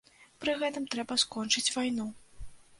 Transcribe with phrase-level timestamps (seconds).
[0.45, 2.11] Пры гэтым трэба скончыць вайну.